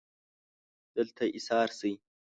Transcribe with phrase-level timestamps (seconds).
[0.95, 1.91] دلته ایسار شئ